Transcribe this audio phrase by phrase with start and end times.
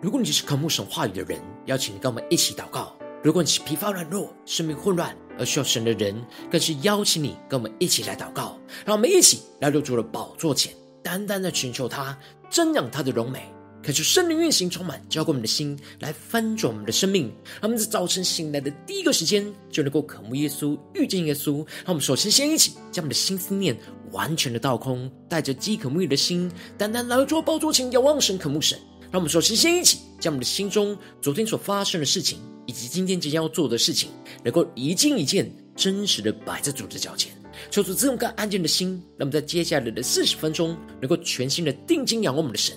[0.00, 2.92] 如果你是渴慕神话语的人，邀请你跟我们一起祷告；
[3.22, 6.20] 如果你是疲乏软弱、生命混乱而需要神的人，
[6.50, 8.58] 更是邀请你跟我们一起来祷告。
[8.84, 10.74] 让我们一起来入住的宝座前，
[11.04, 12.18] 单单的寻求他，
[12.50, 13.51] 瞻仰他的荣美，
[13.82, 17.24] 恳求圣灵运行充满，浇灌我们的心，来翻转我们的生命。
[17.60, 21.56] 让我们在早晨醒来的第一个时间，就能够渴慕耶稣、遇见耶稣。
[21.84, 23.76] 让我们首先先一起将我们的心思念
[24.12, 28.78] 完全的倒空，带着饥渴沐浴的心，单单来到主的宝座前，仰望神、渴慕神。
[29.10, 34.10] 让我们首先先一起将我们的心中昨天所发生的事情，以及今天即将要做的事情，
[34.44, 37.32] 能够一件一件真实的摆在主的脚前，
[37.68, 42.76] 求主赐我们安静的心，让我们在接下来的四十分钟，能够全心的定睛仰望我们的神，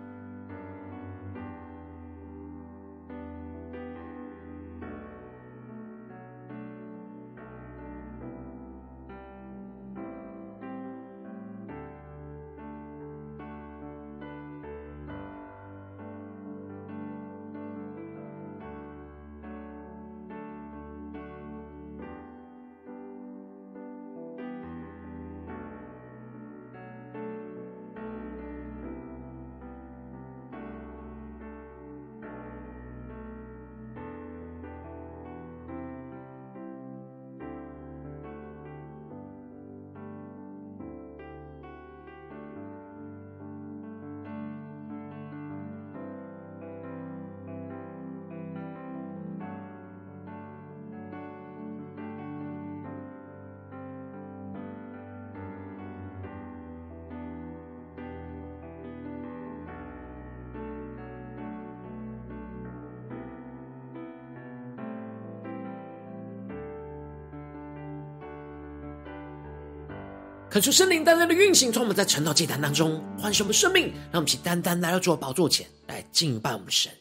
[70.51, 76.91] 恳求圣灵单单的运行，从我们在晨祷祭坛当中唤醒我们生命，让我们一起单单来到主宝座前来敬拜我们神。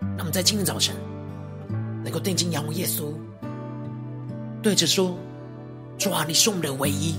[0.00, 0.94] 让我们在今天早晨
[2.04, 3.14] 能够定睛仰望耶稣，
[4.62, 5.16] 对着说
[5.96, 7.14] ：“主啊，你是我们的唯一。”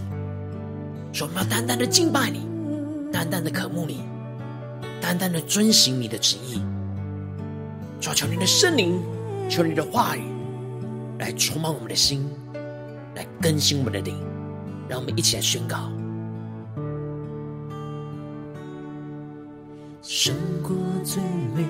[1.12, 2.48] 说我们要单单的敬拜你，
[3.12, 4.04] 单单的渴慕你，
[5.02, 6.62] 单单的遵行你的旨意。
[8.00, 9.02] 主啊，求你的圣灵，
[9.50, 10.22] 求你的话语
[11.18, 12.30] 来充满我们的心，
[13.16, 14.16] 来更新我们的灵。
[14.88, 15.92] 让我们一起来宣告：
[20.02, 21.22] 胜过最
[21.56, 21.66] 美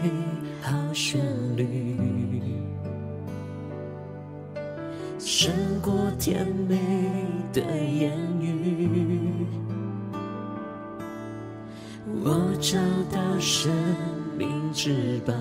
[0.61, 1.21] 好旋
[1.55, 1.97] 律，
[5.17, 6.77] 胜过甜美
[7.53, 9.47] 的言语，
[12.21, 12.77] 我找
[13.15, 13.71] 到生
[14.37, 15.33] 命之宝。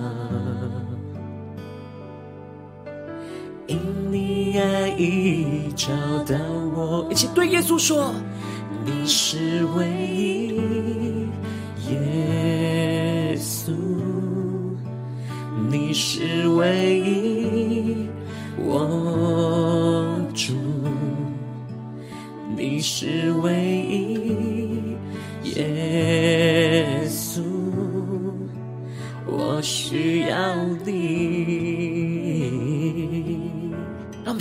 [4.96, 5.88] 已找
[6.24, 6.36] 到
[6.74, 8.14] 我，一起对耶稣说
[8.86, 10.60] ：“你是唯一，
[11.90, 13.72] 耶稣，
[15.70, 18.08] 你是唯一，
[18.64, 20.52] 我主，
[22.56, 24.03] 你是唯一，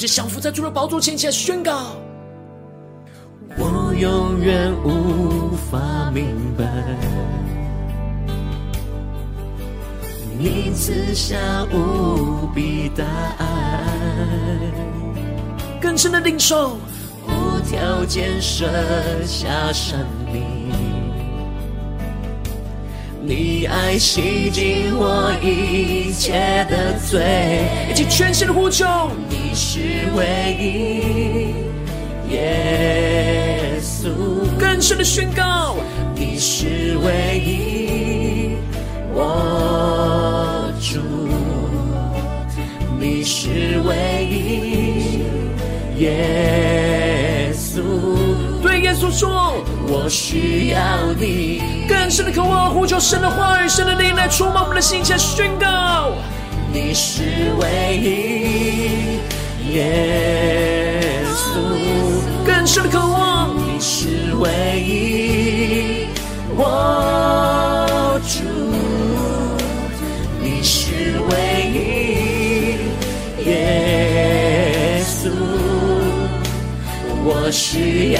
[0.03, 1.95] 就降服在主的宝座前，起来宣告：
[3.57, 6.65] 我永远无法明白，
[10.37, 11.37] 你赐下
[11.71, 13.05] 无比大
[13.39, 13.45] 爱，
[15.79, 16.75] 更深的领受，
[17.25, 18.65] 无条件舍
[19.25, 19.97] 下生
[20.33, 20.82] 命。
[23.25, 26.33] 你爱洗净我一切
[26.69, 28.85] 的罪，以及全新的呼求。
[29.29, 29.79] 你是
[30.13, 31.53] 唯一，
[32.33, 34.09] 耶稣。
[34.59, 35.77] 更深的宣告，
[36.13, 38.57] 你是唯一，
[39.13, 40.99] 我主。
[42.99, 45.21] 你是唯一，
[46.03, 46.93] 耶。
[48.94, 49.56] 耶稣说
[49.90, 50.78] ：“我需要
[51.19, 56.12] 你。”更深的渴望，呼求神的话语、神的灵来充满我们的心，来宣告：
[56.72, 57.24] 你是
[57.60, 62.45] 唯一，耶稣。
[62.45, 66.07] 更深的渴望，你是唯一，
[66.56, 66.62] 我
[77.53, 78.19] 需要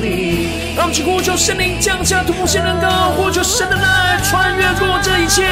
[0.00, 0.74] 你。
[0.76, 5.42] 让我们去呼求圣灵降下突破性能高，呼求神的爱穿越过这一切。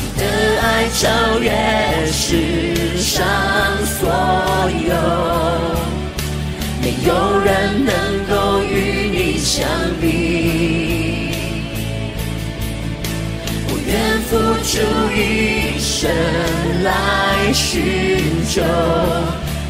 [0.18, 0.24] 的
[0.62, 1.50] 爱超越
[2.10, 3.26] 世上
[3.84, 4.08] 所
[4.88, 4.94] 有，
[6.80, 7.92] 没有人能
[8.28, 9.68] 够与你相
[10.00, 10.02] 比。
[13.68, 13.92] 我愿
[14.22, 14.32] 付
[14.64, 14.72] 出
[15.12, 16.10] 一生
[16.82, 18.62] 来寻求。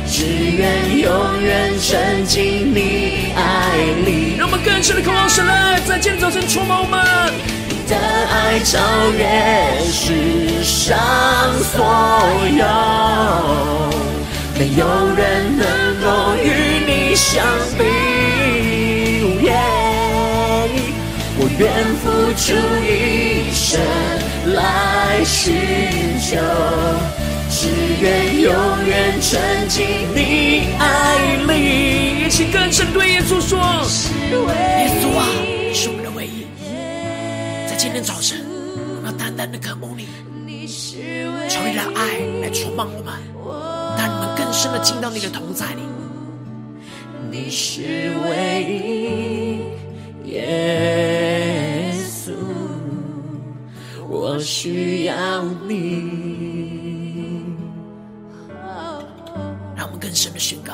[0.06, 4.36] 只愿永远沉浸你爱里。
[4.38, 7.00] 让我们更深的渴望神的爱，在今天早晨充满我们。
[7.68, 8.78] 你的爱超
[9.10, 9.22] 越
[9.90, 10.96] 世上
[11.72, 11.84] 所
[12.56, 12.64] 有，
[14.58, 14.82] 没有
[15.14, 15.64] 人能
[16.00, 16.06] 够
[16.36, 16.46] 与
[16.86, 17.44] 你相
[17.78, 17.82] 比。
[21.36, 21.62] 我愿
[22.00, 22.04] 付
[22.40, 22.44] 出
[22.82, 23.80] 一生
[24.54, 26.38] 来寻求。
[27.56, 27.68] 只
[28.02, 28.52] 愿永
[28.84, 35.24] 远沉浸你爱里，一起更深对耶稣说：耶稣啊，
[35.72, 36.44] 是我们的唯一。
[37.68, 38.44] 在今天早晨，
[38.96, 40.08] 我们要单单的渴慕你，
[41.48, 43.14] 求你让爱来充满我们，
[43.96, 45.82] 让你们更深的进到你的同在里。
[47.30, 48.64] 你是唯
[50.24, 52.32] 一，耶稣，
[54.08, 55.14] 我需要
[55.68, 56.33] 你。
[60.14, 60.72] 更深的宣告，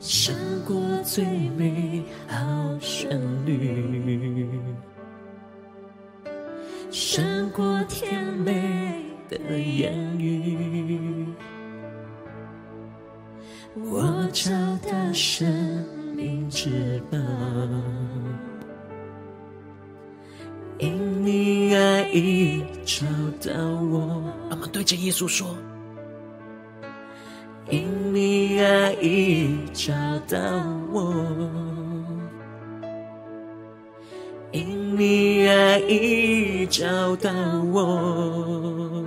[0.00, 0.34] 胜
[0.66, 0.74] 过
[1.04, 2.36] 最美好
[2.80, 4.50] 旋律，
[6.90, 11.24] 胜过甜美的言语，
[13.76, 15.86] 我找到生
[16.16, 17.16] 命之宝，
[20.80, 23.06] 因你爱已找
[23.40, 24.20] 到我。
[24.50, 25.56] 让我们对着耶稣说。
[28.62, 29.92] 因你爱已找
[30.28, 30.38] 到
[30.92, 31.12] 我，
[34.52, 37.32] 因你爱已找到
[37.72, 39.04] 我。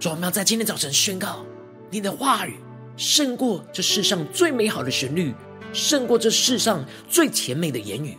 [0.00, 1.44] 主，我们要在今天早晨宣告，
[1.90, 2.56] 你的话语
[2.96, 5.34] 胜过这世上最美好的旋律，
[5.74, 8.16] 胜过这世上最甜美的言语。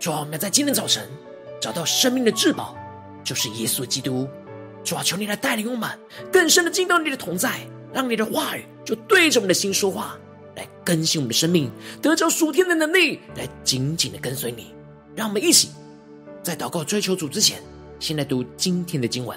[0.00, 1.08] 主，我们要在今天早晨
[1.60, 2.76] 找到生命的至宝，
[3.22, 4.28] 就是耶稣基督。
[4.86, 5.90] 主啊，求你来带领我们
[6.32, 7.60] 更深的进到你的同在，
[7.92, 10.16] 让你的话语就对着我们的心说话，
[10.54, 11.68] 来更新我们的生命，
[12.00, 14.72] 得着属天的能力，来紧紧的跟随你。
[15.16, 15.70] 让我们一起
[16.40, 17.60] 在祷告追求主之前，
[17.98, 19.36] 先来读今天的经文。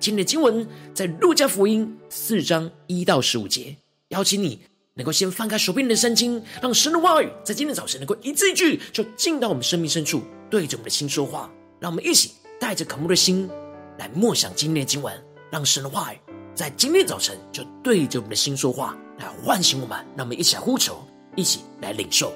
[0.00, 3.76] 今天的经文在路加福音四章一到十五节。
[4.08, 4.60] 邀请你
[4.94, 11.50] 能够先翻开手边的圣经，让神的话语在今天早晨能够一字一句就进到我们生命深处，对着我们的心说话。
[11.78, 13.50] 让我们一起带着渴慕的心。
[13.98, 15.12] 来默想今天的经文，
[15.50, 16.18] 让神的话语
[16.54, 19.98] 在今天早晨就对着我们的心说话，来唤醒我们。
[20.16, 21.04] 让我们一起来呼求，
[21.36, 22.32] 一起来领受。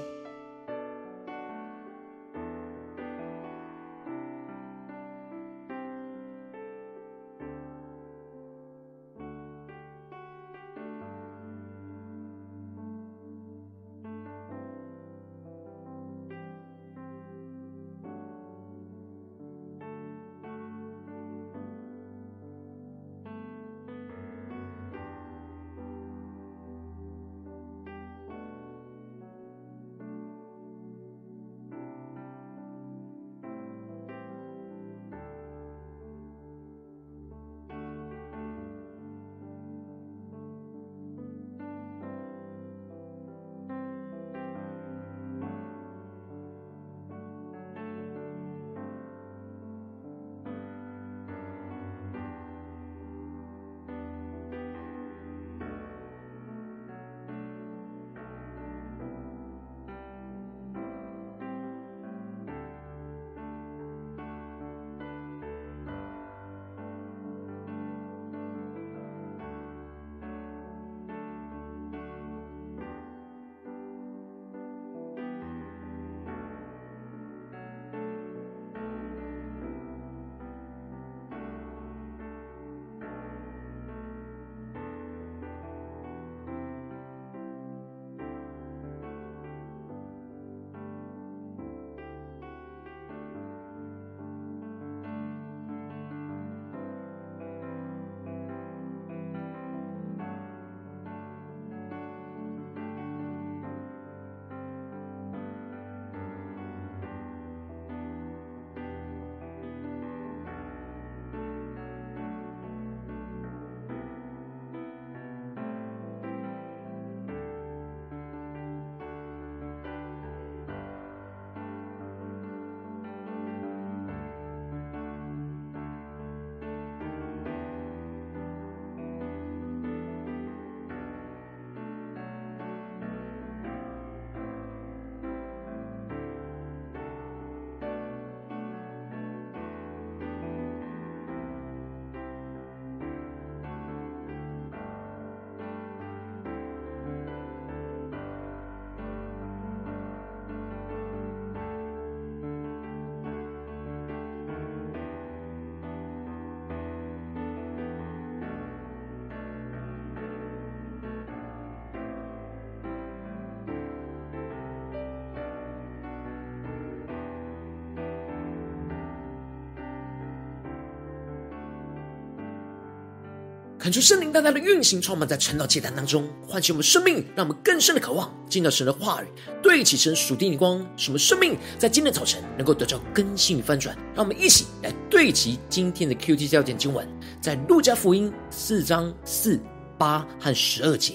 [173.82, 179.26] 恳求圣灵大大的运行，充满在晨祷祭坛当中，唤醒我们生命，让我们更深的渴望进到神的话语，
[179.60, 183.92] 对齐神属地的光，使我们生命在今天早晨能够得到更新与翻转。
[184.14, 187.04] 让我们一起来对齐今天的 QT 教点经文，
[187.40, 189.60] 在路加福音四章四、
[189.98, 191.14] 八和十二节，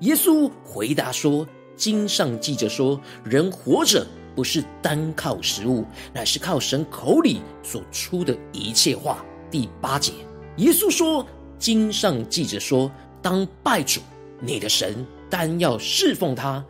[0.00, 1.46] 耶稣回答说
[1.78, 10.12] ：“经上记着说，人活着不是单靠食物，乃是靠神口里所出的一切话。”第八节，
[10.56, 11.24] 耶稣说。
[11.60, 12.90] 经上记着说
[13.22, 14.00] ：“当拜主
[14.40, 16.64] 你的神，单要侍奉他。”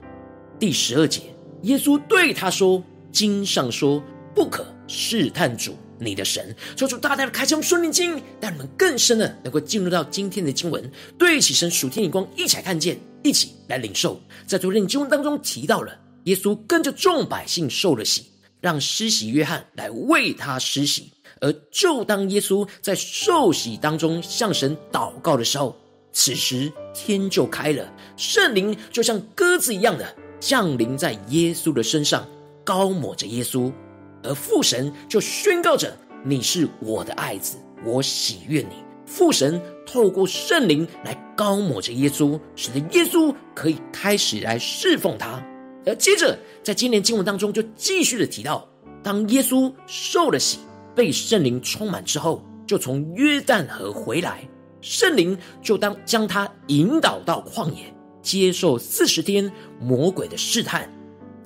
[0.59, 1.23] 第十二节，
[1.63, 2.83] 耶稣对他说
[3.13, 4.03] ：“经上说，
[4.35, 14.21] 不可试探主你的神。”求主大大的开启顺灵经，让你们更深的能够进入到今天的经文，对齐神属天眼光，一起来看见，一起来领受。
[14.45, 18.27] 在昨天经文当中提到了，耶稣跟着众百姓受了洗，
[18.61, 21.13] 让施洗约翰来为他施洗。
[21.41, 25.75] 而就当耶稣在受洗当中向神祷告的时候，
[26.13, 32.27] 此时天就开了，圣灵就像鸽子一样的降临在耶稣的身上，
[32.65, 33.73] 高抹着耶稣。
[34.23, 45.43] 而父神就宣告着：“你是我的爱子，我喜悦你。”父神透过圣灵来高抹着耶稣，使得耶稣可以开始来侍奉他。
[45.87, 48.69] 而接着在今年经文当中就继续的提到，
[49.03, 50.59] 当耶稣受了洗。
[50.95, 54.49] 被圣灵充满之后，就从约旦河回来，
[54.81, 60.89] 圣灵就当将他引导到旷野，接受四十天魔鬼的试探。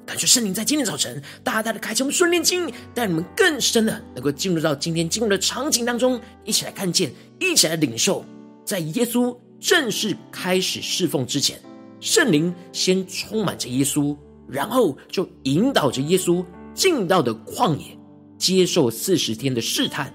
[0.06, 7.10] 感谢圣灵在今天早晨大大的开启我们顺念经，带你们更深的能够进入到今天进入的场景当中，一起来看见，
[7.40, 8.24] 一起来领受。
[8.66, 11.58] 在耶稣正式开始侍奉之前，
[12.00, 14.14] 圣灵先充满着耶稣，
[14.46, 17.98] 然后就引导着耶稣进到的旷野。
[18.44, 20.12] 接受四十天的试探，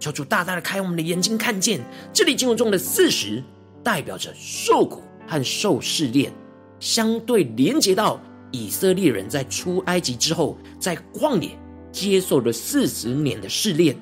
[0.00, 1.78] 求主大大的开我们的眼睛，看见
[2.14, 3.44] 这里经文中的四十
[3.84, 6.32] 代表着受苦和受试炼，
[6.80, 8.18] 相对连接到
[8.52, 11.50] 以色列人在出埃及之后，在旷野
[11.92, 13.94] 接受了四十年的试炼，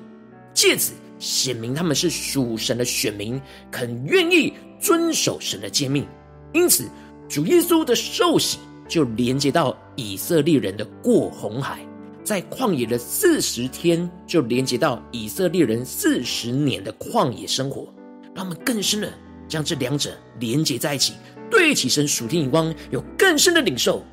[0.53, 3.37] 借此显明他们是属神的选民，
[3.69, 6.07] 肯愿意遵守神的诫命。
[6.53, 6.85] 因此，
[7.27, 11.85] 主耶稣的受洗就连接到以色列人的过红海。
[12.27, 17.87] 在旷野的四十天，就连接到以色列人四十年的旷野生活，
[18.35, 19.09] 让我们更深的
[19.47, 21.13] 将这两者连接在一起，
[21.49, 24.03] 对起神属天眼光，有更深的领受。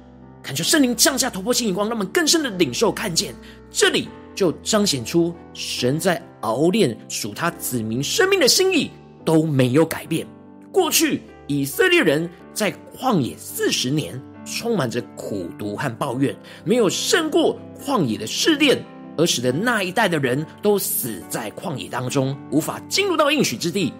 [0.45, 3.35] 恳求圣灵降下突破性眼光，让我们更深的领受看见，
[3.69, 8.93] 这里就彰显出神在熬炼属他子民生命的心意
[9.25, 10.25] 都没有改变。
[10.71, 14.23] 过去以色列人在旷野四十年。
[14.45, 16.35] 充满着苦毒和抱怨，
[16.65, 18.83] 没有胜过旷野的试炼，
[19.17, 23.93] 而使得那一代的人都死在旷野当中，无法进入到应许之地。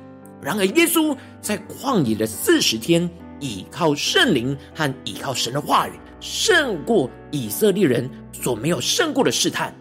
[0.43, 3.09] 然而，耶稣在旷野的四十天，
[3.41, 9.75] 倚靠圣灵和倚靠神的话语，胜过以色列人所没有胜过的试探。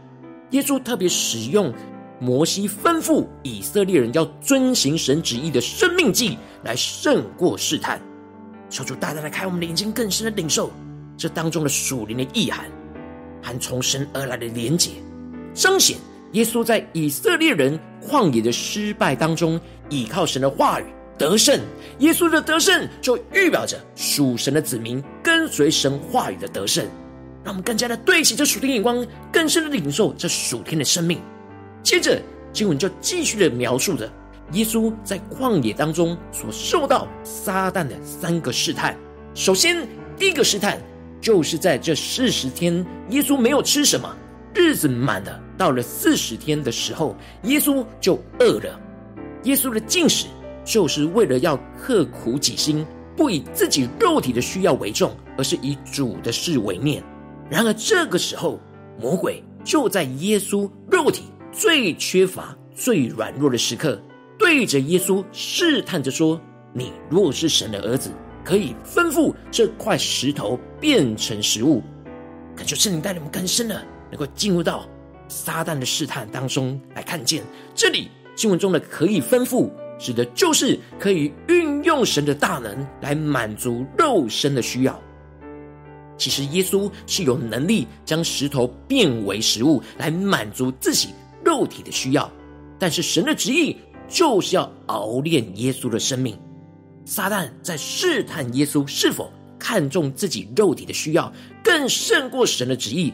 [0.51, 1.74] 耶稣特别使用
[2.20, 8.00] 摩西吩咐以色列人要遵行神旨意的生命记来胜过试探。
[8.74, 10.72] 求主大大的开我们的眼睛，更深的领受
[11.15, 12.65] 这当中的属灵的意涵
[13.39, 14.89] 和从神而来的连结，
[15.53, 15.96] 彰显
[16.32, 20.86] 耶稣在以色列人旷野的失败当中，倚靠神的话语
[21.20, 21.62] 得胜。
[22.00, 26.84] 耶稣的得胜就预表着属神的子民跟随神话语的得胜。
[27.44, 31.22] 让我们更加的对齐这属天眼光，更深的领受这属天的生命。
[31.84, 32.20] 接着
[32.51, 34.12] 经文就继续的描述着。
[34.51, 38.95] 耶稣在旷野当中所受到撒旦的三个试探。
[39.33, 40.79] 首先，第一个试探
[41.19, 44.15] 就是在这四十天，耶稣没有吃什么，
[44.53, 48.79] 日子满了，到了四十天的时候，耶稣就饿了。
[49.43, 50.27] 耶稣的禁食
[50.63, 52.85] 就是为了要刻苦己心，
[53.17, 57.03] 不以自己肉体的需要为重，而是以主的事为念。
[57.50, 58.59] 然而这个时候，
[59.01, 64.00] 魔鬼就在耶稣肉体最缺乏、最软弱的时刻。
[64.43, 66.39] 对着耶稣试探着说
[66.75, 68.12] ：“你若是神的儿子，
[68.43, 71.81] 可以吩咐这块石头变成食物。”
[72.53, 73.81] 感觉圣灵带领我们更深的，
[74.12, 74.85] 能够进入到
[75.29, 77.41] 撒旦的试探当中来看见。
[77.73, 85.00] 这里经文中的“可以吩咐”，指的就是可以运用神的大能来满足肉身的需要。
[86.17, 91.12] 其实耶稣是有能力将石头变为食物，来满足自己
[91.45, 92.29] 肉体的需要。
[92.77, 93.77] 但是神的旨意。
[94.13, 96.38] 就是要熬炼耶稣的生命。
[97.03, 103.12] 撒旦在试探耶稣是否看重自己肉体的需要，更胜过神的旨意。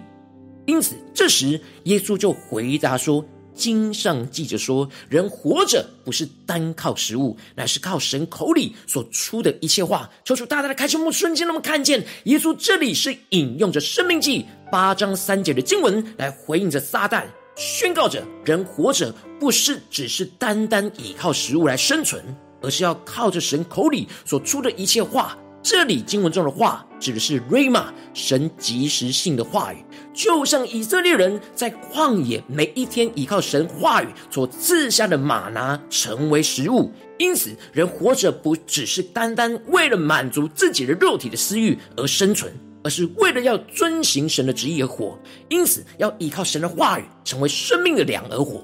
[0.65, 3.25] 因此，这时耶稣就回答说
[3.55, 10.09] ：“经上记着说，人活着不是单靠食物，乃是靠神口里所出的一切话。
[10.25, 17.23] 求主大大的开启我们，瞬间让我们看见耶稣这里是引用着《生命记》八章三节的经文来回应着撒旦，
[17.59, 22.23] 宣告着人活着不是只是单单依靠食物来生存，
[22.61, 25.37] 而是要靠着神口里所出的一切话。
[25.61, 36.93] 这里经文中的话指的是 Rhema，神及时性的话语，就像以色列人在旷野每一天依靠神话语所赐下的玛拿成为食物。
[37.17, 42.53] 因此，人活着不只是单单为了满足自己的肉体的私欲而生存，
[42.89, 45.15] 而是为了要遵行神的旨意而活。
[45.47, 48.63] 因此，要依靠神的话语成为生命的粮而活。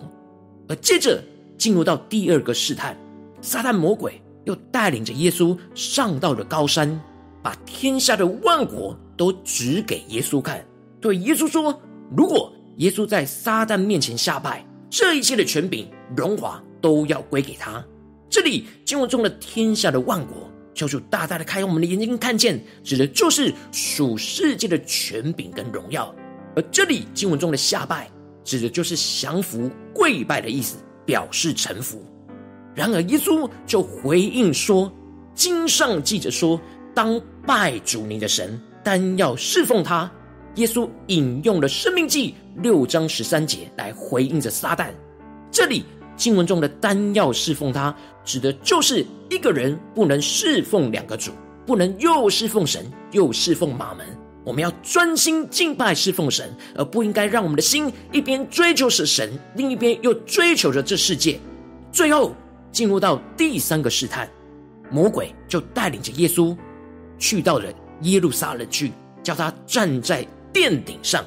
[0.67, 1.23] 而接着
[1.59, 2.97] 进入到第二个试探，
[3.39, 4.19] 撒旦魔鬼。
[4.45, 7.01] 又带领着耶稣上到了高山，
[7.41, 10.63] 把天下的万国都指给耶稣看，
[11.01, 11.81] 对耶稣说
[12.15, 17.83] ：“如果耶稣在撒旦面前下拜，这一切的权柄、荣华都要归给他。”
[18.29, 26.13] 这里经文中的天下的万国，求主大大的开我们的眼睛，看见指的就是属世界的权柄跟荣耀；
[26.55, 28.11] 而这里经文中的下拜，
[28.43, 32.05] 指的就是降服、跪拜的意思，表示臣服。
[32.75, 34.91] 然而，耶稣就回应说
[35.33, 36.59] ：“经上记着说，
[36.93, 40.11] 当拜主你的神，单要侍奉他。”
[40.55, 44.89] 耶稣引用了《生命记》六章十三节来回应着撒旦。
[45.51, 45.85] 这里
[46.17, 51.31] 经文中的“单要侍奉他”，指的就是一个人不能侍奉两个主，
[51.65, 54.05] 不能又侍奉神又侍奉马门。
[54.43, 61.39] 我们要专心敬拜侍奉神，而不应该让我们的心一边追求是神，另一边又追求着这世界。
[61.91, 62.35] 最后。
[62.71, 64.29] 进入到第三个试探，
[64.91, 66.53] 魔鬼就带领着耶稣
[67.17, 68.91] 去到了耶路撒冷去，
[69.23, 71.23] 叫他站在殿顶上，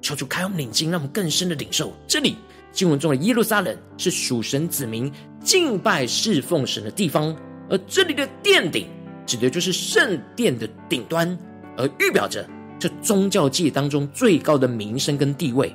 [0.00, 1.92] 求主开我们眼睛，让我们更深的领受。
[2.06, 2.36] 这里
[2.72, 5.12] 经文中的耶路撒冷是属神子民
[5.44, 7.36] 敬拜侍奉神的地方，
[7.70, 8.88] 而这里的殿顶
[9.24, 11.38] 指的就是圣殿的顶端，
[11.76, 12.44] 而预表着
[12.80, 15.72] 这宗教界当中最高的名声跟地位。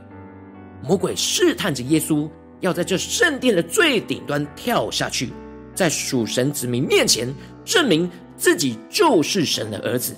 [0.83, 2.29] 魔鬼试探着耶稣。
[2.61, 5.29] 要在这圣殿的最顶端跳下去，
[5.73, 10.13] 在属神子民面前证明自己就是神的儿子，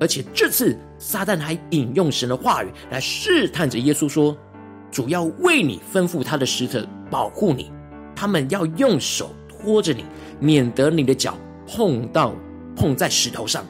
[0.00, 4.34] 而且这次撒旦还引用神的话语来试探着耶稣说
[4.90, 7.70] ：“主要为你吩咐他的使者保护你，
[8.20, 10.04] 他们要用手托着你，
[10.38, 12.34] 免得你的脚碰到
[12.76, 13.64] 碰在石头上。”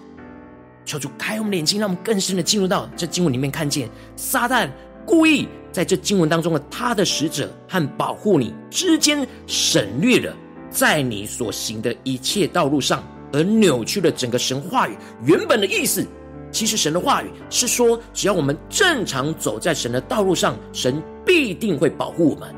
[0.84, 4.68] 求主开我们的眼睛，让我们更深的进入到这经文里面，看见撒旦
[5.06, 5.46] 故意。
[5.70, 10.34] 在这经文当中的他的使者和保护你之间省略了
[10.68, 16.04] 在你所行的一切道路上，而扭曲了整个神话语原本的意思。
[16.50, 22.52] 其实神的话语是说，只要我们正常走在神的道路上，神必定会保护我们，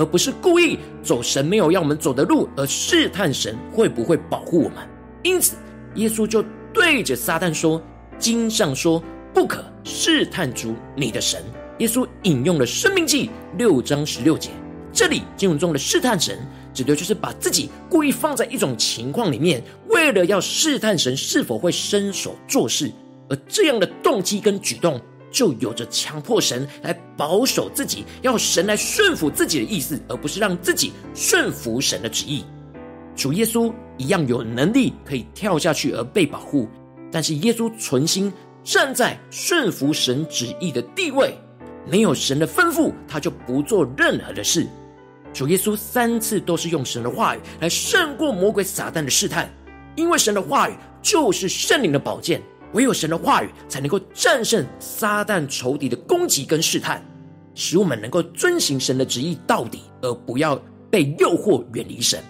[0.00, 4.76] 而不是故意走神没有要我们走的路，而试探神会不会保护我们。
[5.22, 5.56] 因此，
[5.96, 7.82] 耶稣就对着撒旦说
[8.18, 9.02] ：“经上说，
[9.34, 11.44] 不可试探主你的神。”
[11.80, 13.26] 耶稣引用了《生命记》
[13.58, 14.48] 六章十六节，
[14.90, 16.38] 这里经文中的试探神，
[16.72, 22.90] 指的就是把自己故意放在一种情况里面，为了要试探神是否会伸手做事，
[23.28, 24.98] 而这样的动机跟举动，
[25.30, 32.44] 就有着强迫神来保守自己，要神来顺服自己的意思，而不是让自己顺服神的旨意。
[33.16, 36.68] 主耶稣一样有能力可以跳下去而被保护，
[37.12, 38.32] 但是耶稣存心
[38.64, 41.34] 站在顺服神旨意的地位。
[41.86, 44.66] 没有神的吩咐，他就不做任何的事。
[45.32, 49.50] 主耶稣三次都是用神的话语来胜过魔鬼撒旦的试探，
[49.96, 57.04] 因为神的话语就是圣灵的宝剑，唯有神的话语才能够战胜撒旦仇敌的攻击跟试探，
[57.54, 60.54] 使我们能够遵行神的旨意到底，而不要
[60.90, 62.22] 被诱惑远离神。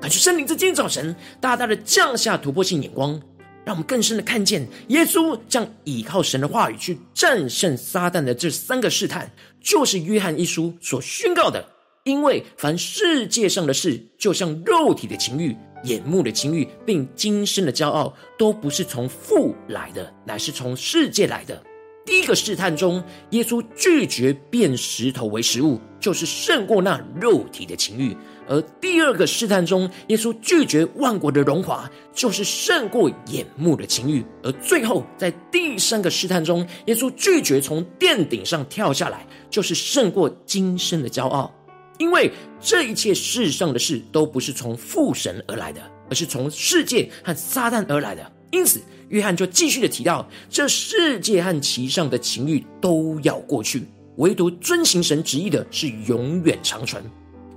[0.00, 3.20] 感谢圣灵在今天早晨大大的降下突破性眼光。
[3.64, 9.28] 让我们更深的看见，耶稣将依靠神的话语去战胜撒旦的这三个试探，
[9.60, 11.66] 就是约翰一书所宣告的。
[12.04, 15.56] 因为凡世界上的事，就像肉体的情欲、
[15.86, 21.62] 眼目的情欲，并今生的骄傲，都不是从父来的，乃是从世界来的。
[22.04, 28.14] 第一个试探中，耶稣拒绝变石头为食物，就是胜过那肉体的情欲；
[28.46, 41.52] 而第二个试探中，耶稣拒绝万国的荣华，就是胜过眼目的情欲；而最后在第三个试探中，耶稣拒绝从殿顶上跳下来，就是胜过今生的骄傲。
[41.98, 42.30] 因为
[42.60, 45.80] 这一切世上的事都不是从父神而来的，
[46.10, 48.32] 而是从世界和撒旦而来的。
[48.50, 53.84] 因此，约翰就继续的提到，这世界和其上的情欲都要过去，
[54.16, 57.02] 唯独遵行神旨意的是永远长存。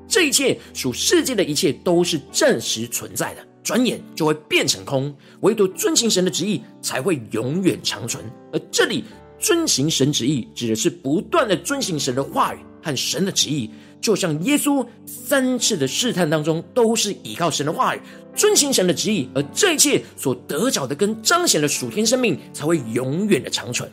[0.08, 5.16] 这一切属世界的一切都是暂时存在的，转眼就会变成空。
[5.42, 8.24] 唯独遵行神的旨意才会永远长存。
[8.52, 9.04] 而这里
[9.40, 13.70] 遵行神旨意，指的是不断的遵行神的话语和神的旨意。
[14.02, 18.02] 就像耶稣三次的试探当中，都是依靠神的话语，
[18.34, 23.90] 遵行神的旨意，而这一切所得着的跟彰显的属天生命，才会永远的长存。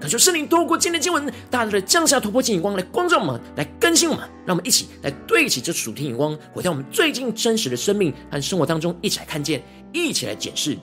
[0.00, 10.78] 可求圣灵透过今天的经文，大大的降下突破性眼光来光照我们，来更新我们，让我们一起来对齐这属天眼光，回到我们最近真实的生命和生活当中，一起来看见，一起来检视。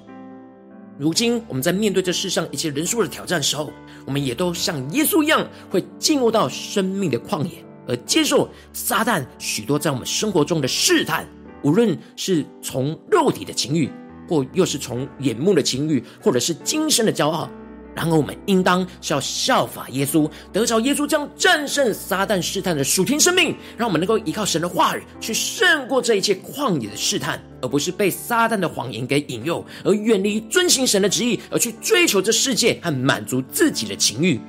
[0.99, 3.71] 如今我们在面对这世上一切人数的挑战时候，
[4.05, 7.63] 我们也都像耶稣一样，会进入到生命的旷野。
[7.87, 11.27] 而接受撒旦许多在我们生活中的试探，
[11.63, 13.89] 无论是从肉体的情欲，
[14.27, 17.49] 或又是从眼目的情欲，或者是今生的骄傲。
[17.95, 34.39] 然而，我们应当是要效法耶稣，得着耶稣将战胜撒旦试探的属天生命，让我们能够依靠神的话语去胜过这一切旷野的试探，而不是被撒旦的谎言给引诱，而远离遵行神的旨意，而去追求这世界和满足自己的情欲。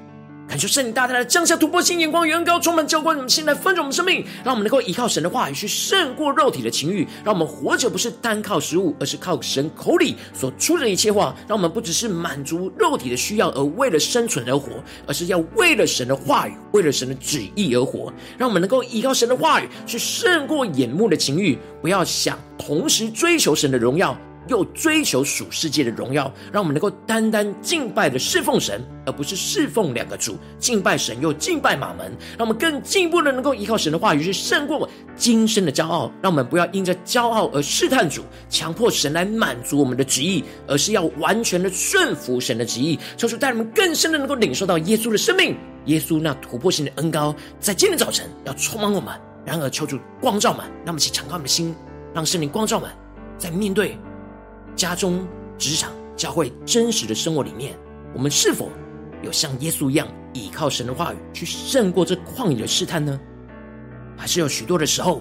[0.48, 11.36] 感谢圣灵大大的降下突破性眼光，远高充满浇灌我们心来丰盛我们生命，让我们能够依靠神的话语去胜过肉体的情欲，让我们活着不是单靠食物，而是靠神口里所出的一切话。
[11.46, 18.10] 让我们不只是满足肉体的需要而为了生存而活，而是要为了神的话语，为了神的旨意而活。
[18.38, 24.16] 让我们能够依靠神的话语去胜过眼目的情欲，不要想同时追求神的荣耀。
[24.48, 30.36] 又追求属世界的荣耀，让我们能够单单敬拜的侍奉神，而不是侍奉两个主。
[30.58, 36.10] 敬拜神又敬拜马门，让我们更进一步的能够依靠神的话语，去胜过今生的骄傲。
[36.22, 42.98] 让我们不要因着骄傲而试探主，强迫神来满足我们的旨意，而是要完全的顺服神的旨意。
[43.16, 45.56] 求主带我们更深的能够领受到耶稣的生命，
[45.86, 49.14] 耶稣那突破性的恩膏，在今天早晨要充满我们。
[49.44, 51.74] 然而，求主光照们，让我们一起敞开我们的心，
[52.12, 52.90] 让圣灵光照们，
[53.38, 53.96] 在面对。
[54.78, 55.26] 家中、
[55.58, 57.76] 职场、教会真实的生活里面，
[58.14, 58.70] 我们是否
[59.24, 63.18] 有像耶稣一样倚靠神的话语去胜过这旷野的试探呢？
[64.16, 65.20] 还是有许多的时候，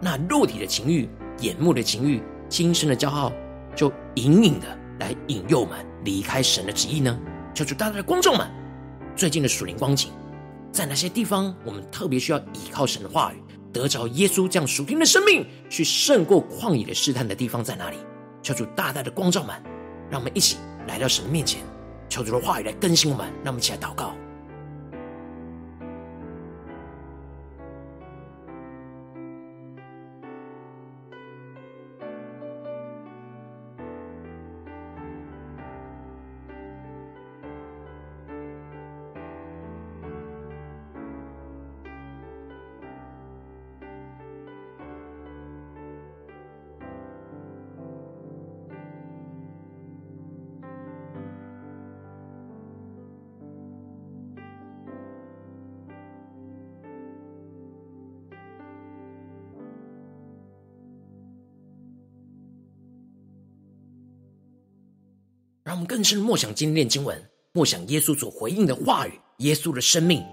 [0.00, 1.06] 那肉体的情欲、
[1.40, 3.30] 眼目的情欲、今生的骄傲，
[3.76, 4.66] 就隐隐的
[5.00, 7.20] 来引诱我们离开神的旨意呢？
[7.54, 8.48] 求主大大的观众们，
[9.14, 10.10] 最近的属灵光景，
[10.72, 13.42] 在哪些地方我们特别需要倚靠神的话语，
[13.74, 17.98] 得着耶稣这样属天的生命，去胜过旷野的试探的地方在哪里？
[18.46, 19.60] 求主大大的光照们，
[20.08, 21.60] 让我们一起来到神的面前，
[22.08, 24.14] 求主的话语来更新我们，让我们一起来祷告。
[65.76, 70.24] 我们更深默想今天的经文，默想耶稣所回应的话语，耶稣的生命。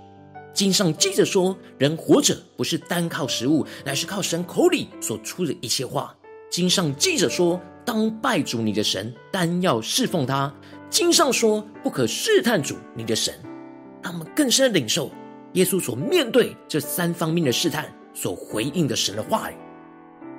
[0.54, 6.16] 经上记着说，人活着不是单靠食物，乃是靠神口里所出的一切话。
[6.50, 10.50] 经上记着说，当拜主你的神，单要侍奉他。
[10.90, 13.34] 经上说，不可试探主你的神。
[14.02, 15.12] 让我们更深的领受
[15.56, 19.56] 耶稣所面对这三方面的试探所回应的神的话语。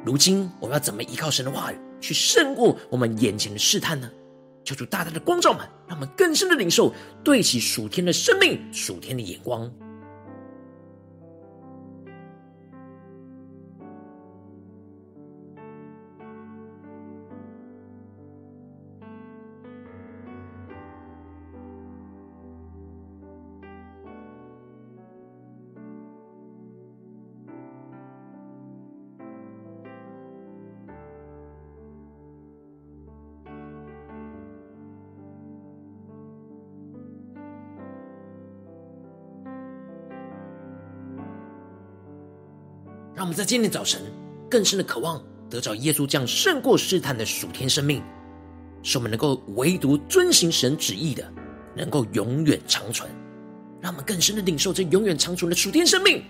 [0.03, 4.11] 如今我们要怎么依靠神的话语去胜过我们眼前的试探呢？
[4.65, 9.71] 求主大大的光照们，让我们更深的领受对齐属天的生命、属天的眼光。
[43.25, 44.03] 让我们在今天早晨
[44.51, 48.03] 更深的渴望得着耶稣这样胜过试探的属天生命，
[48.83, 51.27] 使我们能够唯独遵行神旨意的，
[51.75, 53.11] 能够永远长存。
[53.81, 56.23] 让我们更深的领受这永远长存的属天生命，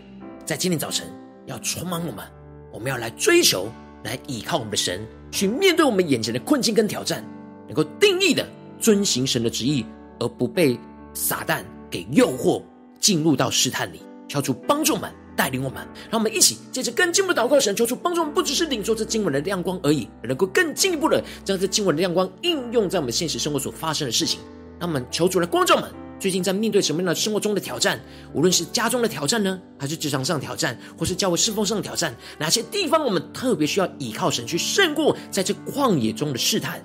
[0.44, 1.04] 在今天早晨
[1.46, 2.24] 要充满我们。
[2.72, 3.68] 我们要来追求，
[4.04, 7.24] 来依靠我们的神，去面对我们眼前的困境跟挑战，
[7.66, 9.84] 能够定义的遵行神的旨意，
[10.20, 10.78] 而不被
[11.12, 12.62] 撒旦给诱惑。
[13.00, 24.40] 进入到试探里，求主帮助们，带领我们，让我们一起借着更进一步祷告神，求主帮助我们，不只是领受这经文的亮光而已，能够更进一步的将这经文的亮光应用在我们现实生活所发生的事情。
[24.80, 28.00] 让我们求主来光照我们，最近在面对什么样的生活中的挑战？
[28.32, 36.82] 无论是家中的挑战呢，还是职场上的挑战，或是教会侍奉上的挑战，哪些地方我们特别需要依靠神去胜过在这旷野中的试探？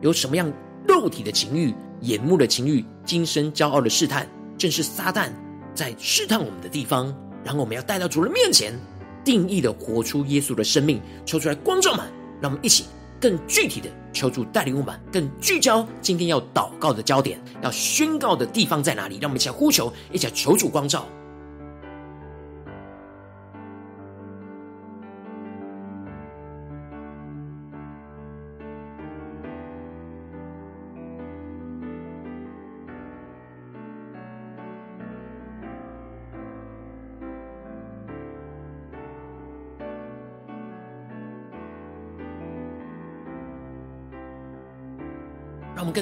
[0.00, 0.52] 有什么样
[0.86, 5.30] 肉体的情欲、眼目的情欲、今生骄傲的试探，正是撒旦
[5.74, 7.14] 在试探我们的地方。
[7.46, 8.76] 然后我们要带到主人面前，
[9.24, 12.04] 定义的活出耶稣的生命，求出来光照们，
[12.40, 12.86] 让我们一起
[13.20, 19.18] 更具体的求助带领我们，更聚焦今天要祷告的焦点，要宣告的地方在哪里？
[19.20, 21.06] 让我们一起来呼求，一起来求主光照。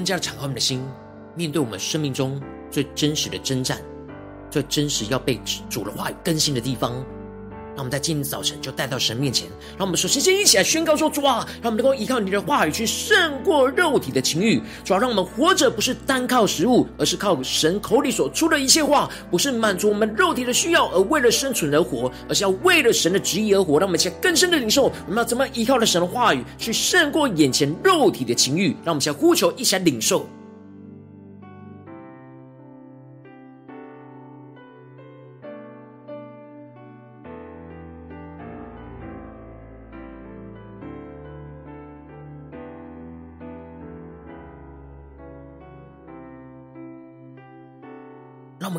[0.04, 0.82] 更加敞开我们的心，
[1.34, 2.38] 面对我们生命中
[2.70, 3.80] 最真实的征战，
[4.50, 5.40] 最真实要被
[5.70, 7.02] 主的话语更新的地方。
[7.74, 9.48] 让我们在今天早晨就带到神面前。
[9.76, 14.62] 让我们首先先一起来宣告说：主啊，让我们能够依靠你的话语去胜过肉体的情欲。
[14.84, 23.78] 主啊，让我们活着不是单靠食物，而是靠神口里所出的一切话，不是满足我们肉体的需要而为了生存而活，而是要为了神的旨意而活。
[23.78, 28.68] 让我们先更深的领受，我们要怎么依靠着神的话语去胜过眼前肉体的情欲？
[28.84, 30.28] 让我们先呼求，一起来领受。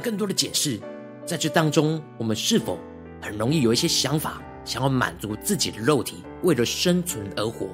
[0.05, 0.79] 更多的检视，
[1.25, 2.77] 在这当中，我们是否
[3.19, 7.69] 很容易有一些想法，想要满足自己的肉体，为了生存而活，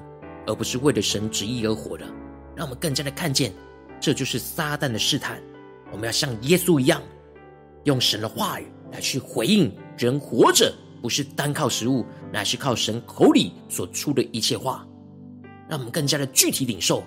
[0.48, 2.06] 而不是为了神旨意而活的？
[2.56, 3.52] 让我们更加的看见，
[4.00, 5.42] 这就是撒旦的试探。
[5.92, 7.02] 我们要像耶稣一样，
[7.84, 14.88] 用神的话语来去回应：人活着不是单靠食物，乃是靠神口里所出的一切话。
[15.68, 17.04] 让我们更加的具体领受，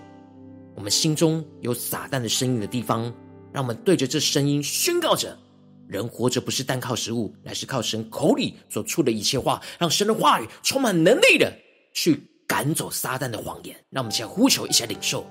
[0.74, 3.10] 我们心中有撒旦的声音的地方。
[3.55, 5.38] 让我们对着这声音宣告着：
[5.87, 9.62] 人活着不是单靠食物，乃是靠神口里所出的一切话。
[9.79, 11.57] 让神的话语充满能力的
[11.93, 13.77] 去赶走撒旦的谎言。
[13.90, 15.25] 让我们先呼求，一起来领受。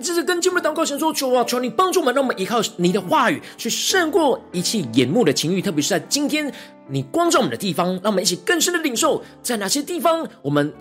[0.00, 6.50] 们继续跟进我们的祷告，神说：“主啊，求你帮助我们，让我们依靠你的话语去胜过一切眼目的情欲，特别是在今天
[6.88, 10.72] 你光照我们的地方，让我们一起更深的领受，在哪些地方我们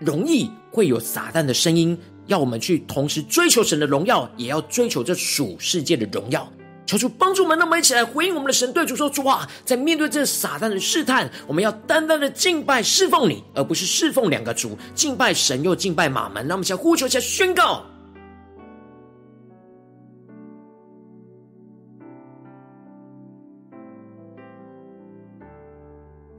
[0.00, 6.46] 容易会有撒旦的声音，要我们去同时追求神的荣耀，也要追求这属世界的荣耀。
[6.84, 16.46] 求主帮助我们，让我们一起来回应我们的神，对主说：主啊，在面对这撒旦的试探，我们要单单的敬拜侍奉你，而不是侍奉两个主，敬拜神又敬拜马门。
[16.46, 17.84] 让我们一起来呼求，一起来宣告。”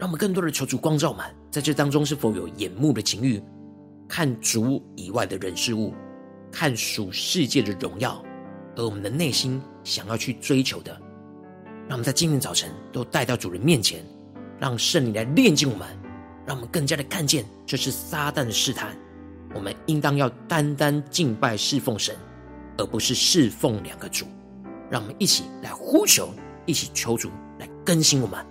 [0.06, 3.42] 让我们更多的求主光照们，在这当中是否有眼目的情欲，
[4.08, 5.96] 看主以外的人事物，
[6.52, 8.24] 看属世界的荣耀，
[8.76, 10.92] 而我们的内心想要去追求的，
[11.88, 14.06] 让我们在今天早晨都带到主人面前，
[14.60, 15.88] 让圣灵来炼净我们，
[16.46, 18.96] 让我们更加的看见这是撒旦的试探。
[19.56, 22.16] 我们应当要单单敬拜侍奉神，
[22.78, 24.28] 而不是侍奉两个主。
[24.88, 26.30] 让我们一起来呼求，
[26.68, 28.46] 一起求主来更新我们。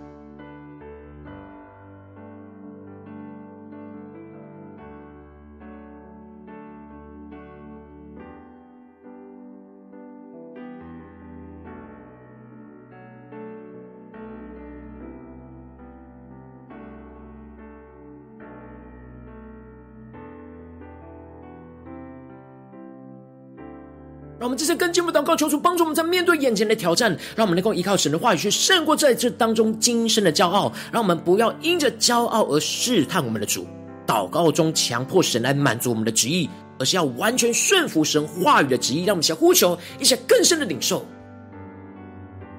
[24.54, 30.72] 这些更进一步祷告，求主帮助我们在面对眼前的挑战，让我们能够依靠神的话语去胜过在这当中今生的骄傲。
[30.92, 33.66] 让我们不要因着骄傲而试探我们的主，
[34.06, 39.04] 祷告中强迫神来满足我们的旨意，而是要完全顺服神话语的旨意。
[39.04, 41.04] 让我们先呼求，一些更深的领受。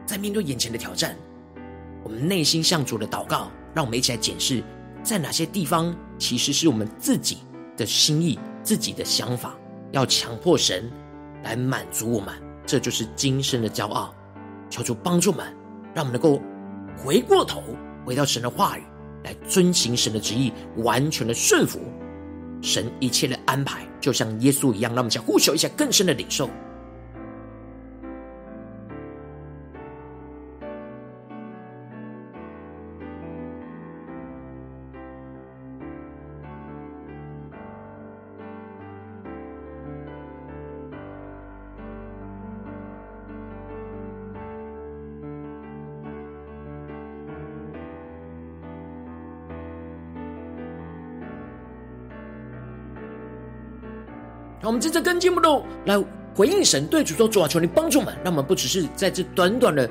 [0.06, 1.16] 在面对眼前的挑战，
[2.04, 4.62] 我们内心向主的祷告，让我们一起来检视，
[5.02, 7.38] 在哪些地方其实是我们自己
[7.76, 9.56] 的心意、自己的想法，
[9.92, 10.92] 要强迫神。
[11.46, 12.34] 来满足我们，
[12.66, 14.14] 这就是今生的骄傲。
[14.68, 15.46] 求主帮助们，
[15.94, 16.42] 让我们能够
[16.98, 17.62] 回过头
[18.04, 18.84] 回到神的话语，
[19.24, 21.80] 来遵行神的旨意，完全的顺服
[22.62, 24.92] 神一切的安排，就像耶稣一样。
[24.94, 26.50] 让我们想呼求一下更深的领受。
[54.76, 55.98] 们真正跟进步路来
[56.36, 59.90] 回应神，对主说：“主啊，求你帮助我们，让我们不只是在这短短的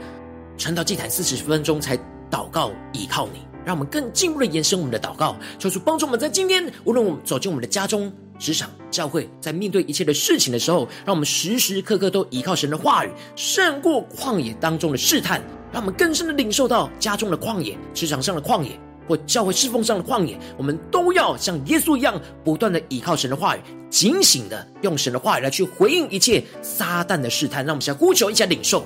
[0.59, 1.97] 传道祭坛四十分钟才
[2.31, 15.41] 祷告依靠你，让我们更进一步的延伸我们的祷告，求主帮助我们在今天，无论我们走进我们的家中、职场、教会，在面对一切的事情的时候，让我们时时刻刻都依靠神的话语，胜过旷野当中的试探，
[15.73, 27.65] 让我们更深的领受到家中的旷野、职场上的旷野。”或教会侍奉上的旷野，我们都要像耶稣一样，不断的倚靠神的话语，警醒的用神的话语来去回应一切撒旦的试探。
[27.65, 28.85] 让我们先呼求一下领受。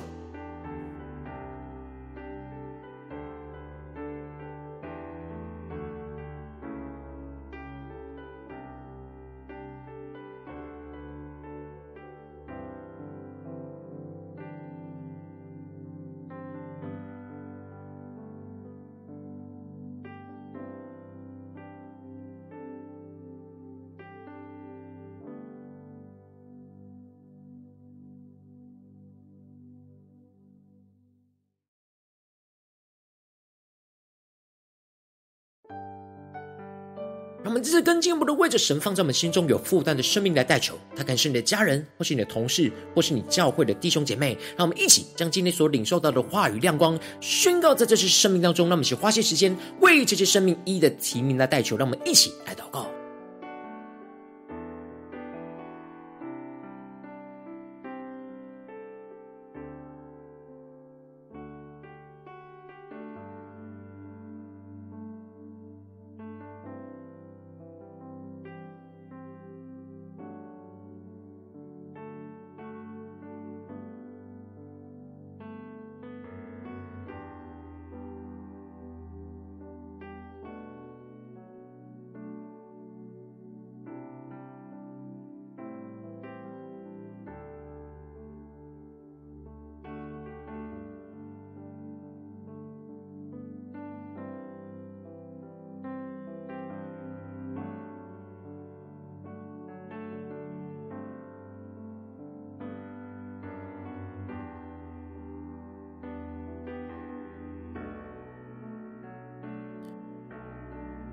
[37.49, 44.37] 我们这次更进一步的为着神放在我们心中有负担的生命来代求，他可能是你的家人，或是你的同事，或是你教会的弟兄姐妹。
[44.55, 48.67] 让我们一起将今天所领受到的话语亮光宣告在这些生命当中。
[48.67, 51.75] 让我们一起花些时间为这些生命一一的提名来代求。
[51.75, 52.87] 让我们一起来祷告。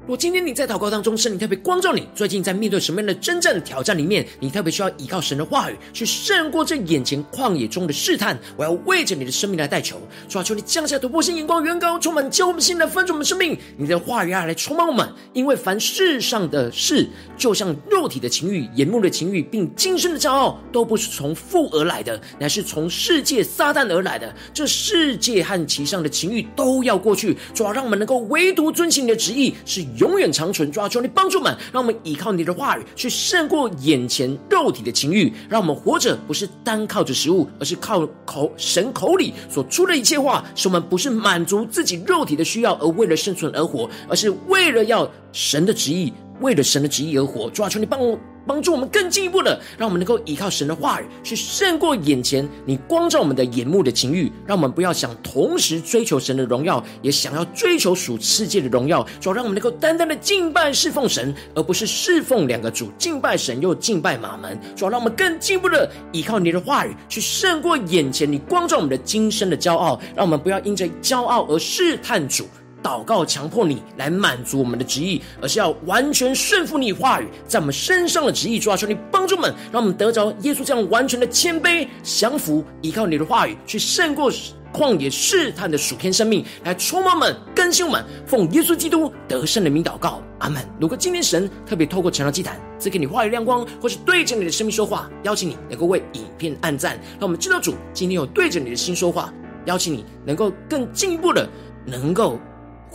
[0.07, 8.39] 如今天你在祷告当中，圣灵特别光照你，最近在面对什么样的征战挑战里面，你特别需要依靠神的话语去胜过这眼前旷野中的试探。
[8.57, 13.59] 我要为着你的生命来代求，主啊，求你降下突破性眼光，远高充满，教我们心来分足我们生命。
[13.77, 24.33] 你的话语啊来充满我们，因为凡世上的事，就像肉体的情欲、眼目的情欲，并今生的骄傲，都不是从父而来的，乃是从世界撒旦而来的。
[24.55, 29.85] 这世界和其上的情欲都要过去，主啊，让我们能够唯独遵行你的旨意，是。
[29.99, 47.51] 永远长存，抓住，你帮助们，让我们依靠你的话语去胜过眼前肉体的情欲，让我们活着不是单靠着食物，而是靠口神口里所出的一切话，使我们不是满足自己肉体的需要而为了生存而活，而是为了要神的旨意，为了神的旨意而活。
[47.51, 48.19] 主啊，求你帮我。
[48.49, 59.05] 帮助我们更进一步的，让我们能够依靠神的话语，去胜过眼前你光照我们的眼目的情欲，让我们不要想同时追求神的荣耀，也想要追求属世界的荣耀。
[59.21, 64.57] 主要让我们能够单单的敬拜侍奉神，而不是侍奉两个主，敬拜神又敬拜马门。
[64.77, 72.47] 主要让我们更进一步的依靠你的话语，去胜过眼前你光照我们的今生的骄傲，让我们不要因着骄傲而试探主。
[72.87, 78.61] 祷告强迫你来满足我们的旨意，而是要完全顺服你话语在我们身上的旨意。
[78.61, 84.31] 主啊，求你帮助们，让我们得着耶稣这样完全的谦卑、降服，依靠你的话语去胜过
[84.73, 88.05] 旷野试探的属天生命，来充满们、更新我们。
[88.25, 90.65] 奉耶稣基督得胜的名祷告，阿门。
[90.81, 99.35] 如果今天神特别透过晨祷祭坛赐给你话语亮光，或是对着你的生命说话，邀请你能够为影片按赞，让我们知道主今天有对着你的心说话。
[99.65, 101.49] 邀请你能够更进一步的
[101.85, 102.39] 能够。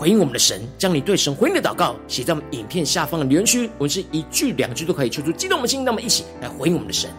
[0.02, 7.12] 回应我们的神将你对神回应的祷告写在我们影片下方的留言区我是一句两句都可以出出激动的心那么一起来回应我们的神。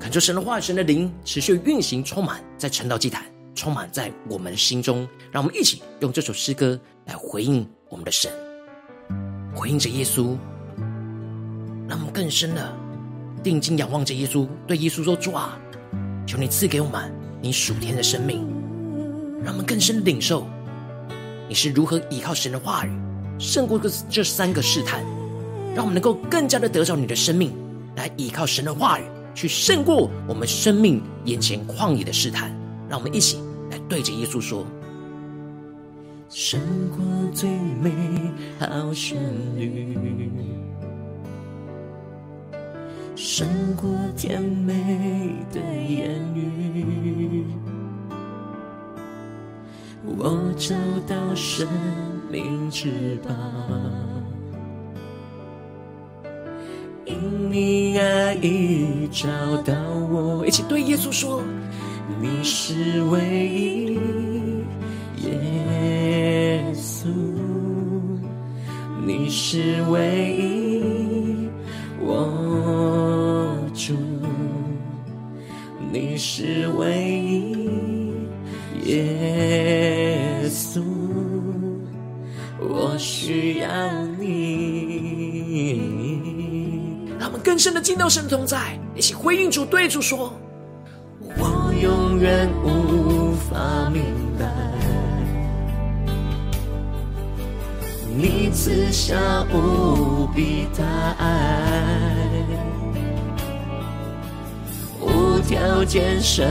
[0.00, 3.39] 恳求神的化神的灵持续运行充满再沉到祭坛。
[3.54, 5.08] 充满在我们心中。
[5.30, 8.30] 让我们一起用这首诗歌来回应我们的神，
[9.54, 10.36] 回应着耶稣。
[11.88, 12.72] 让我们更深的
[13.42, 15.58] 定睛仰望着耶稣，对耶稣说：“主啊，
[16.26, 18.46] 求你赐给我们你属天的生命。”
[19.42, 20.46] 让我们更深的领受
[21.48, 22.90] 你是如何依靠神的话语，
[23.38, 25.04] 胜过这这三个试探。
[25.74, 27.52] 让我们能够更加的得着你的生命，
[27.96, 29.04] 来依靠神的话语。
[29.32, 32.52] 去胜过我们生命眼前旷野的试探，
[32.90, 33.38] 让我们一起
[33.70, 34.66] 来对着耶稣说：
[36.28, 36.60] 胜
[36.90, 36.98] 过
[37.32, 37.48] 最
[37.80, 37.92] 美
[38.58, 39.16] 好旋
[39.56, 39.96] 律，
[43.14, 44.74] 胜过甜美
[45.52, 47.44] 的言语，
[50.04, 50.74] 我找
[51.06, 51.68] 到生
[52.28, 53.32] 命之宝。
[57.04, 59.28] 因你爱已找
[59.62, 59.74] 到
[60.10, 61.40] 我，一起对耶稣说：
[62.20, 63.18] 你是唯
[63.48, 63.98] 一，
[65.24, 67.06] 耶稣，
[69.06, 71.48] 你是唯一，
[72.00, 73.94] 我主，
[75.90, 77.58] 你是唯一，
[78.84, 80.82] 耶稣，
[82.58, 84.60] 我需要你。
[87.42, 90.30] 更深的进到神同在，一起回应主，对主说：
[92.20, 94.02] 远无法明
[94.38, 94.44] 白，
[98.14, 99.16] 你赐下
[99.50, 100.84] 无比大
[101.18, 101.32] 爱，
[105.00, 106.44] 无条件舍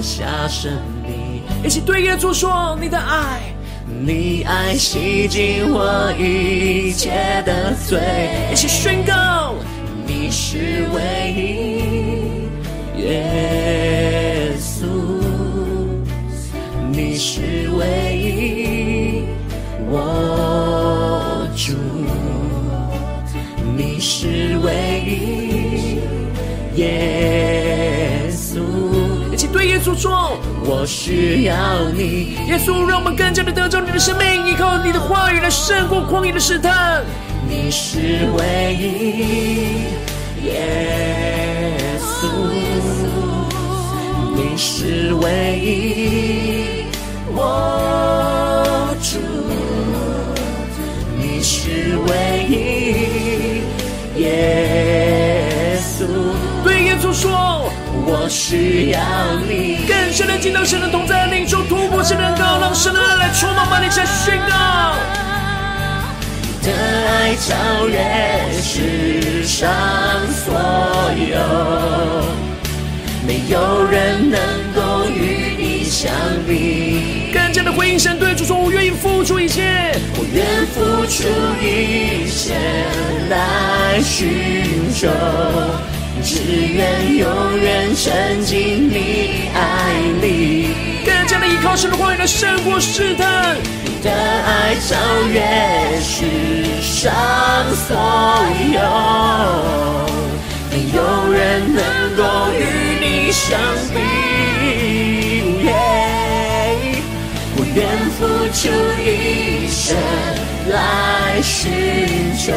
[0.00, 1.42] 下生命。
[1.64, 3.40] 一起对耶稣说：你的爱，
[3.88, 7.98] 你爱洗净我一切的罪。
[8.52, 9.56] 一起宣告。
[10.06, 11.67] 你是唯一，
[29.94, 31.54] 起对耶稣说：我需要
[31.94, 37.02] 你，耶稣，让我们更加的得着你的生命，依靠你的话语来胜过旷野的试探。
[37.48, 39.84] 你是唯一，
[40.44, 42.28] 耶稣，
[44.34, 46.84] 你是唯一，
[47.34, 49.18] 我主，
[51.16, 53.62] 你是唯一，
[54.20, 56.04] 耶稣。
[56.62, 57.70] 对耶稣说，
[58.10, 58.98] 我需要
[59.46, 59.84] 你。
[59.86, 64.94] 更深的进到神的同在，领受突破性的高，让神的爱来充满，把你下宣告。
[66.62, 67.98] 的爱超越
[68.60, 69.70] 世上
[70.32, 70.54] 所
[71.16, 71.38] 有，
[73.26, 74.38] 没有人能
[74.74, 76.10] 够与你相
[76.46, 77.30] 比。
[77.32, 81.28] 更加的回应神，对主说：“我愿意付出一切，我愿付出
[81.62, 82.54] 一切
[83.28, 85.08] 来寻求，
[86.22, 86.40] 只
[86.74, 89.58] 愿永远沉浸你爱
[90.20, 90.68] 里。”
[91.04, 93.56] 更加的依靠神的话语来胜过试探。
[94.00, 94.94] 的爱超
[95.26, 95.40] 越
[96.00, 96.24] 世
[96.80, 97.12] 上
[97.74, 97.96] 所
[98.72, 98.78] 有，
[100.70, 100.98] 没有
[101.32, 101.82] 人能
[102.16, 102.60] 够与
[103.00, 103.58] 你相
[103.92, 103.96] 比。
[107.56, 107.76] 我愿
[108.14, 108.18] 付
[108.54, 108.60] 出
[109.02, 109.96] 一生
[110.70, 111.58] 来寻
[112.38, 112.52] 求，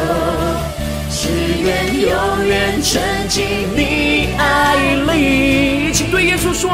[1.22, 1.28] 只
[1.62, 2.10] 愿永
[2.48, 3.46] 远沉浸
[3.76, 5.92] 你爱里。
[5.92, 6.68] 请对耶稣说：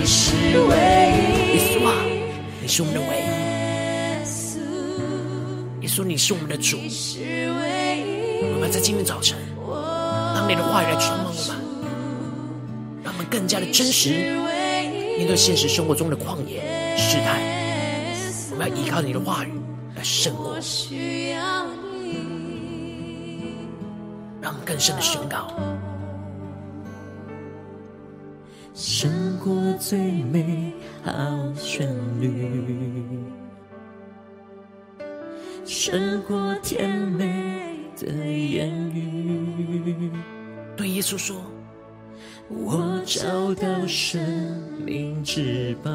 [0.00, 0.74] 你是唯
[1.12, 1.92] 一，耶稣啊，
[2.62, 3.24] 你是我们的唯一。
[5.82, 9.36] 耶稣你是我们的主，我们在今天早晨，
[10.34, 11.54] 让你的话语来充满我们，
[13.04, 14.08] 让我们更加的真实
[15.18, 16.62] 面对现实生活中的旷野
[16.96, 17.38] 试探。
[18.50, 19.52] 我们要依靠你的话语
[19.94, 20.58] 来胜过，
[24.44, 25.48] 让我们更深的宣告，
[28.74, 30.70] 胜过最美
[31.02, 31.12] 好
[31.54, 31.88] 旋
[32.20, 32.62] 律。
[35.64, 40.10] 胜过甜美的言语，
[40.76, 41.36] 对耶稣说
[42.52, 44.20] ：“我找到生
[44.84, 45.90] 命之宝，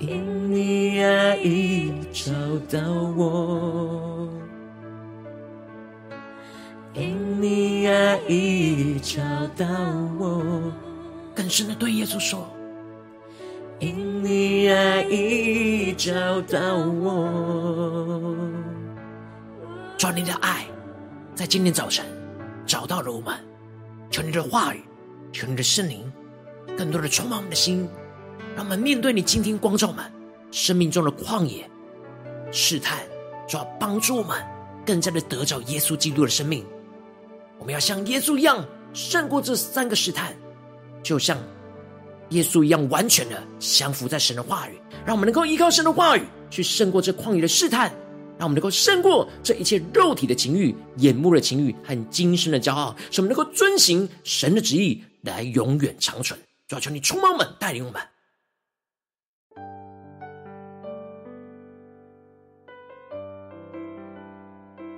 [0.00, 2.32] 因你爱已找
[2.68, 2.80] 到
[3.16, 4.17] 我，
[7.40, 9.20] 你爱已找
[9.56, 9.66] 到
[10.18, 10.72] 我。”
[11.34, 12.46] 更深的对耶稣说。
[13.80, 16.10] 因你爱已找
[16.42, 18.34] 到我，
[19.96, 20.66] 主你的爱
[21.32, 22.04] 在今天早晨
[22.66, 23.36] 找到了我们，
[24.10, 24.82] 求你的话语，
[25.32, 26.12] 求你的圣灵，
[26.76, 27.88] 更多的充满我们的心，
[28.56, 30.04] 让我们面对你今天光照们
[30.50, 31.70] 生命中的旷野
[32.50, 32.98] 试探，
[33.46, 34.36] 主要帮助我们
[34.84, 36.66] 更加的得着耶稣基督的生命。
[37.58, 40.34] 我们要像耶稣一样胜过这三个试探，
[41.02, 41.38] 就像
[42.30, 47.92] 耶稣一样完全的降服在神的话语，让我们能够依靠神的话语去胜过这旷野的试探。
[48.38, 56.38] 让我们能够胜过这一切肉体的情欲、眼目的情欲和今生的骄傲，使我们能够遵行神的旨意，来永远长存。
[56.68, 58.00] 主要求你充满我们，带领我们。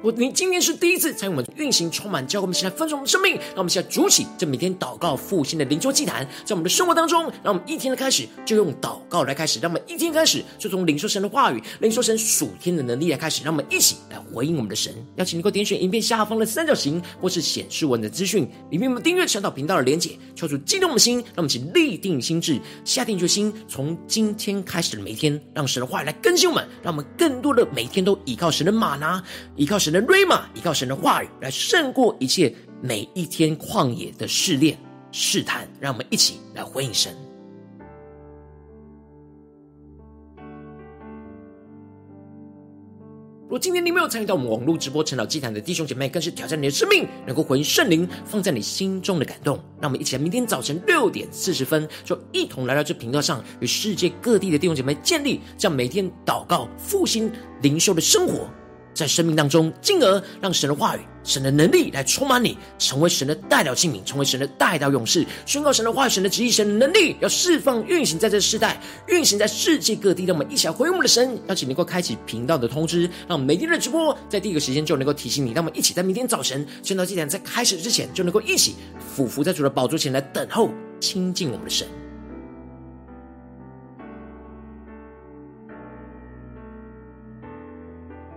[0.02, 14.90] 我你今天是第一次参与我们运行充满教会，我们现在分盛我们生命，让我们现在筑起这每天祷告复兴的灵修祭坛，在我们的生活当中，让我们一天的开始就用祷告来开始，让我们一天开始就从领受神的话语、领受神属天的能力来开始，让我们一起来回应我们的神。
[15.16, 29.22] 邀请你能够点选影片下方的三角形，或是显示文的资讯里面，我们订阅传道频道的连结，敲出激动的心，让我们一起立定心志，下定决心，从今天开始的每一天，让神的话语来更新我们，让我们更多的每天都依靠神的吗哪，
[29.56, 29.89] 依靠神。
[29.90, 34.78] 神的瑞玛，依靠神的话语来胜过一切每一天旷野的试炼
[35.10, 37.12] 试探，让我们一起来回应神。
[43.42, 49.56] 如果今天你没有参与到我们网络直播晨祷祭坛的弟兄姐妹，更是挑战你的生命，能够回应圣灵放在你心中的感动。
[49.80, 57.28] 让我们一起来，明天早晨六点四十分，就一同来到这频道上，与世界各地的弟兄姐妹建立这样每天祷告复兴
[57.60, 58.48] 灵修的生活。
[58.92, 70.24] 在生命当中，进而让神的话语、神的能力来充满你，成为神的代表器皿，成为神的代表勇士，宣告神的话语、神的旨意、神的能力，要释放、运行在这世代，运行在世界各地。
[70.24, 75.52] 让我们一起来回应我们的神，邀请能够开启频道的通知，让我们每天的直播在第一个时间就能够提醒你。
[75.52, 78.74] 让我们一起在明天早晨宣道祭坛在开始之前，就能够一起
[79.14, 80.70] 俯伏在主的宝座前来等候
[81.00, 81.86] 亲近我们的神。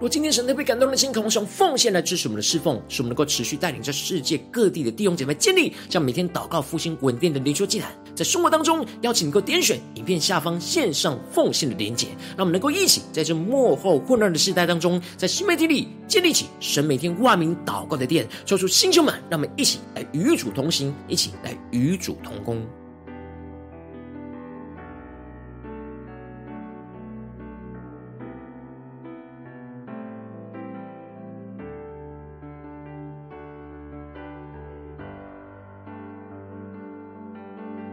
[0.03, 22.61] 若今天神特别感动的心，渴望用奉献来支持我们的侍奉，使我们能够持续带领着世界各地的弟兄姐妹建立这样每天祷告复兴稳定的灵修祭坛，在生活当中邀请你能够点选影片下方线上奉献的连结，让我们能够一起在这幕后混乱的时代当中，在新媒体里建立起神每天万名祷告的殿，抽出星球们，让我们一起来与主同行，一起来与主同工。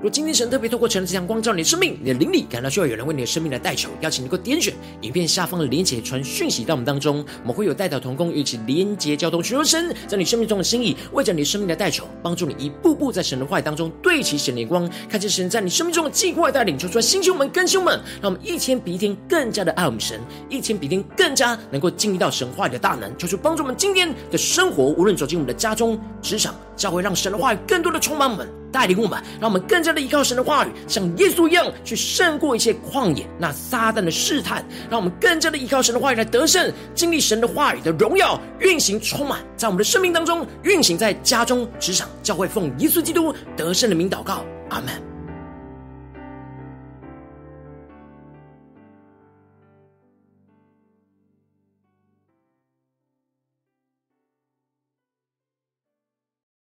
[0.03, 4.73] 若今天神特别透过晨这样光照你的生命，你的灵力感到需要有人为你的生命来代求，邀请能够点选
[5.03, 28.60] 影片下方的连结，传讯息到我们当中，我们会有代表同工一起连结交通，寻求神在你生命中的心意，为着你生命的代求，帮助你一步步在神的话语当中对齐神的光，看见神在你生命中的计划带领，求出来星球们、更新我们，让我们一天比一天更加的爱我们神，一天比一天更加能够经历到神话语的大能，求出帮助我们今天的生活，无论走进我们的家中、职场、教会，让神的话语更多的充满我们。
[28.73, 34.65] 带领我们，让我们更加的依靠神的话语，像耶稣一样去胜过一切旷野那撒旦的试探。
[34.89, 45.20] 让我们更加的依靠神的话语来得胜，经历神的话语的荣耀运行，充满在我们的生命当中，运行在家中、职场、教会，奉耶稣基督得胜的名祷告，阿门。